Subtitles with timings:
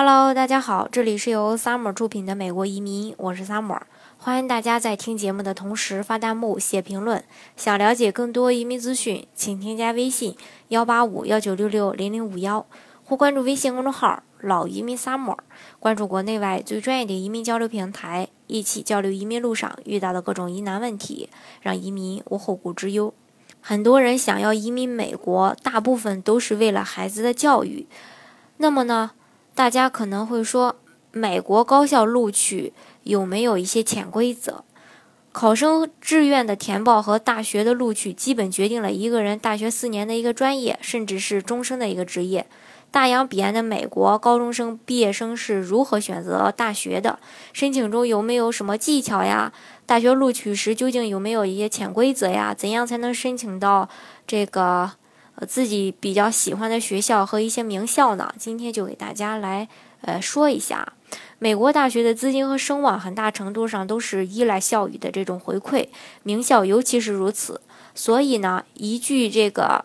[0.00, 3.80] Hello，大家好，这里是由 Summer 出品的美国移民，我是 Summer，
[4.16, 7.24] 欢迎大家在听节目的同时发弹幕、写评论。
[7.56, 10.36] 想了解更多移民资讯，请添加微信
[10.68, 12.64] 幺八五幺九六六零零五幺，
[13.04, 15.36] 或关注微信公众号“老移民 Summer”，
[15.80, 21.28] 关注国内外最专业的移民交流平台，一起交流移民路上遇到的各种疑难问题，
[21.60, 23.12] 让移民无后顾之忧。
[23.60, 27.88] 很多人想要移民美国，大部分都是为了孩子的教育。
[28.58, 29.10] 那么呢？
[29.58, 30.76] 大家可能会说，
[31.10, 32.72] 美国高校录取
[33.02, 34.62] 有没有一些潜规则？
[35.32, 42.46] 考生志愿的填报和大学的录取，基本决定了一个人大学四年的一个专业，甚至是终生的一个职业。
[42.92, 47.18] 大洋彼岸的美国高中生毕业生是如何选择大学的？
[47.52, 49.52] 申请中有没有什么技巧呀？
[49.84, 52.54] 大学录取时究竟有没有一些潜规则呀？
[52.54, 53.88] 怎样才能申请到
[54.24, 54.92] 这个？
[55.40, 59.68] 呃，自己比较喜欢的学校和一些名校呢，今天就给大家来
[60.00, 60.94] 呃说一下。
[61.38, 65.88] 美国大学的资金和声望很大程度上都是依赖校友的这种回馈，
[66.24, 67.60] 名校尤其是如此。
[67.94, 69.84] 所以呢，一句这个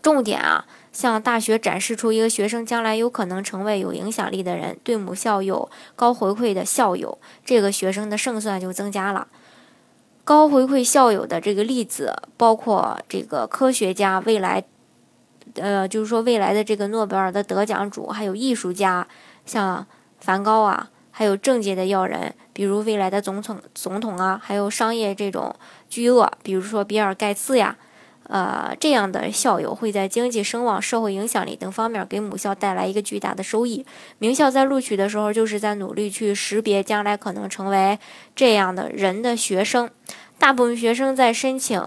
[0.00, 9.26] 重点啊，向大学展示出一个学生将来有可能成为有影响力的人，对母校有高回馈的校友，这个学生的胜算就增加了。
[10.24, 14.64] 高回馈校友的这个例子，包括这个科学家未来，
[15.56, 19.06] 呃，就是说未来的这个诺贝尔的得奖主，还有艺术家，
[19.44, 19.86] 像
[20.18, 25.54] 梵高啊，还有政界的要人，比如未来的总统总统啊，还有商业这种
[25.90, 27.76] 巨鳄，比如说比尔盖茨呀，
[28.28, 33.84] 呃，这样的校友会在经济声望、社会影响力等方面给母校带来一个巨大的收益。
[34.18, 37.98] 名校在录取的时候，就是在努力去识别将来可能成为
[38.34, 39.90] 这样的人的学生。
[40.38, 41.80] 大部分学生在申请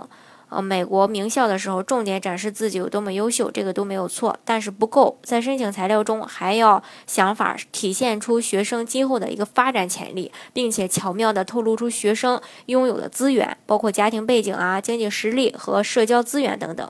[0.50, 5.20] 呃美国名校的时候，重点展示自己有多么优秀，这个都没有错，但是不够。
[5.24, 16.90] 在申请材料中，还要想法体现出学生今后的一个发展潜力，并且巧妙地透露出学生拥有的资源，包括家庭背景啊、经济实力和社交资源等等。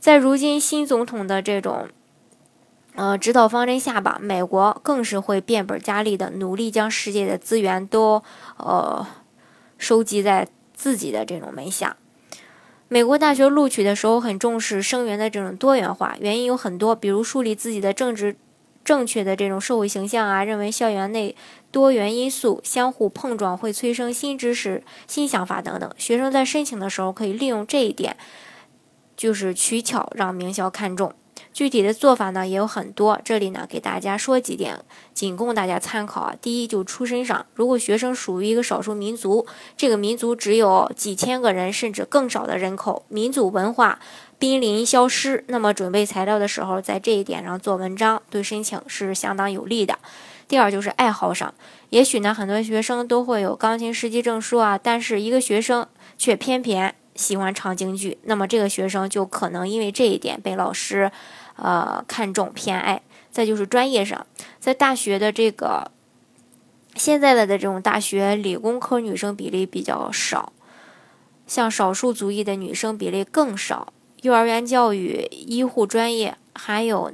[0.00, 1.88] 在如今新总统的这种
[2.96, 8.22] 呃指导方针下吧，美国更是会变本加厉的努力将世界的资源都
[8.56, 9.06] 呃
[9.78, 10.48] 收集在。
[10.78, 11.96] 自己的这种门下，
[12.88, 18.36] 美国大学录取的时候很重视生源的这种多元化，原因有很多，比如树立自己的政治
[18.84, 21.34] 正确的这种社会形象啊，认为校园内
[21.72, 25.90] 多元因素相互碰撞会催生新知识、新想法等等。
[25.98, 28.16] 学生在申请的时候可以利用这一点，
[29.16, 31.12] 就是取巧让名校看中。
[31.56, 34.78] 具体的做法呢也有很多，这里呢给大家说几点，
[35.14, 36.36] 仅供大家参考啊。
[36.38, 43.98] 第一，就出身上，如果学生属于一个少数民族，这个民族只有几千个人甚至更少的人口，民族文化
[44.38, 49.98] 濒临消失，那么准备材料的时候，在这一点上做文章，对申请是相当有利的。
[50.46, 51.54] 第二就是爱好上，
[51.88, 55.88] 也许呢很多学生都会有钢琴十级证书啊，但是一个学生
[56.18, 61.10] 却偏偏喜欢唱京剧，那么这个学生就可能因为这一点被老师。
[61.58, 63.00] 呃，看重偏爱，
[63.30, 64.26] 再就是专业上，
[64.60, 65.90] 在大学的这个
[66.94, 70.52] 现在的的这种大学，理工科女生比例比较少，
[71.46, 73.90] 像少数族裔的女生比例更少。
[74.20, 77.10] 幼儿园教育、医护专业，还有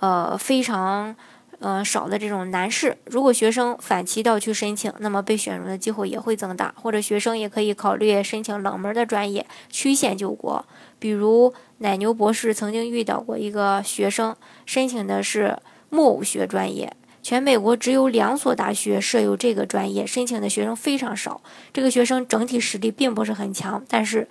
[0.00, 1.16] 呃非常。
[1.62, 6.74] 呃，少的这种男士，如果学生反其道去申请，那么被选中的机会也会增大。
[6.76, 10.64] 或者学生也可以考虑申请冷门的专业，曲线救国。
[10.98, 14.34] 比如奶牛博士曾经遇到过一个学生，
[14.66, 15.56] 申请的是
[15.88, 21.40] 木偶学专业，全美国只有两所大学设有这个专业，申请的学生非常少。
[21.72, 24.26] 这个学生整体实力并不是很强，但是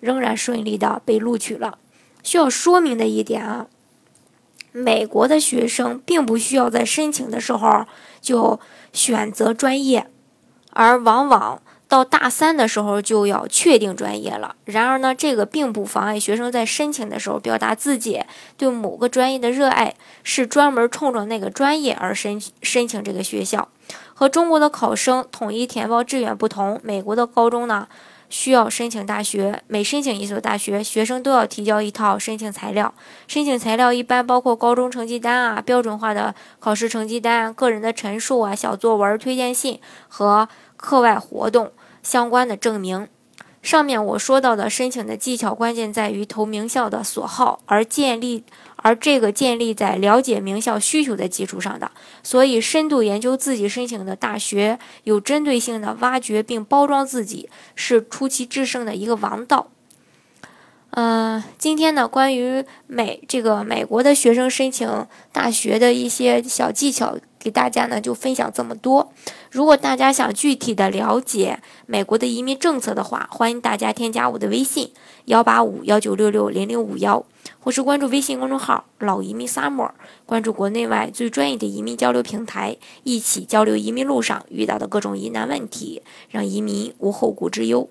[0.00, 1.78] 仍然顺利的被录取了。
[2.22, 3.68] 需要说明的一点啊。
[4.76, 7.86] 美国的学生并不需要在申请的时候
[8.20, 8.58] 就
[8.92, 10.08] 选择专业，
[10.72, 14.56] 而往往到大三的时候就要确定专业了。
[14.64, 18.20] 然而呢，这个并不妨碍学生在申请的时候表达自己
[18.56, 23.68] 对某个专业的热爱，是专门冲着那个专业而申申请这个学校。
[24.12, 27.86] 和中国的考生统一填报志愿不同，美国的高中呢？
[28.34, 32.92] 需要申请大学，每申请一所大学，学生都要提交一套申请材料。
[33.28, 39.78] 申请材料一般包括高中成绩单啊、标准化的考试成绩单、个人的陈述啊、小作文、推荐信
[40.08, 41.70] 和课外活动
[42.02, 43.06] 相关的证明。
[43.62, 48.42] 上面我说到的申请的技巧，关键在于投名校的所好，而建立，
[48.84, 51.90] 而这个建立在了解名校需求的基础上的。
[52.22, 59.70] 所以，深度研究自己申请的大学，有针对性的挖掘并包装自己，是出奇制胜的一个王道。
[60.90, 69.12] 嗯，今天呢，关于美这个美国的学生申请大学的一些小技巧，给大家呢就分享这么多。
[69.50, 74.90] 如果大家想具体的了解美国的移民政策的话，欢迎大家添加我的微信
[75.26, 77.22] 幺八五幺九六六零零五幺，
[77.60, 79.90] 或是关注微信公众号“老移民 summer”，
[80.24, 86.00] 关注国内外最专业的移民交流平台，一起交流移民路上遇到的各种疑难问题，
[86.30, 87.90] 让移民无后顾之忧。